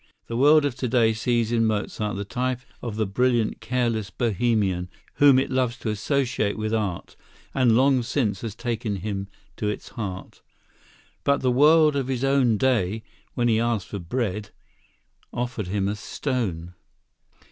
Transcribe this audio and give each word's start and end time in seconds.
The 0.25 0.35
world 0.35 0.65
of 0.65 0.73
to 0.77 0.87
day 0.87 1.13
sees 1.13 1.51
in 1.51 1.67
Mozart 1.67 2.15
the 2.17 2.25
type 2.25 2.61
of 2.81 2.95
the 2.95 3.05
brilliant, 3.05 3.61
careless 3.61 4.09
Bohemian, 4.09 4.89
whom 5.21 5.37
it 5.37 5.51
loves 5.51 5.77
to 5.77 5.91
associate 5.91 6.57
with 6.57 6.73
art, 6.73 7.15
and 7.53 7.77
long 7.77 8.01
since 8.01 8.41
has 8.41 8.55
taken 8.55 8.95
him 9.05 9.27
to 9.57 9.67
its 9.67 9.89
heart. 9.89 10.41
But 11.23 11.41
the 11.41 11.51
world 11.51 11.95
of 11.95 12.07
his 12.07 12.23
own 12.23 12.57
day, 12.57 13.03
when 13.35 13.47
he 13.47 13.59
asked 13.59 13.89
for 13.89 13.99
bread, 13.99 14.49
offered 15.33 15.67
him 15.67 15.87
a 15.87 15.95
stone. 15.95 16.73